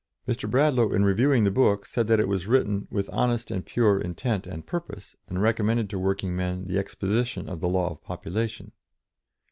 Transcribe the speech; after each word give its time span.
Mr. 0.27 0.49
Bradlaugh, 0.49 0.89
in 0.93 1.05
reviewing 1.05 1.43
the 1.43 1.51
book, 1.51 1.85
said 1.85 2.07
that 2.07 2.19
it 2.19 2.27
was 2.27 2.47
written 2.47 2.87
"with 2.89 3.07
honest 3.13 3.51
and 3.51 3.63
pure 3.67 3.99
intent 4.01 4.47
and 4.47 4.65
purpose," 4.65 5.15
and 5.27 5.39
recommended 5.43 5.91
to 5.91 5.99
working 5.99 6.35
men 6.35 6.65
the 6.65 6.79
exposition 6.79 7.47
of 7.47 7.59
the 7.61 7.69
law 7.69 7.91
of 7.91 8.01
population. 8.03 8.71